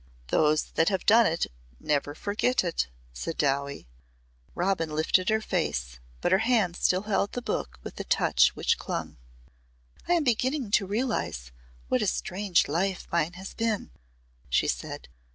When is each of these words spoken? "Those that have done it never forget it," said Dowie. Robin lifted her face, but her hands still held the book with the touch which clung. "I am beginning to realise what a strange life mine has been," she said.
"Those 0.29 0.71
that 0.71 0.89
have 0.89 1.05
done 1.05 1.27
it 1.27 1.45
never 1.79 2.15
forget 2.15 2.63
it," 2.63 2.87
said 3.13 3.37
Dowie. 3.37 3.87
Robin 4.55 4.89
lifted 4.89 5.29
her 5.29 5.41
face, 5.41 5.99
but 6.21 6.31
her 6.31 6.39
hands 6.39 6.79
still 6.79 7.03
held 7.03 7.33
the 7.33 7.41
book 7.43 7.77
with 7.83 7.97
the 7.97 8.03
touch 8.03 8.55
which 8.55 8.79
clung. 8.79 9.17
"I 10.07 10.13
am 10.13 10.23
beginning 10.23 10.71
to 10.71 10.87
realise 10.87 11.51
what 11.87 12.01
a 12.01 12.07
strange 12.07 12.67
life 12.67 13.07
mine 13.11 13.33
has 13.33 13.53
been," 13.53 13.91
she 14.49 14.67
said. 14.67 15.07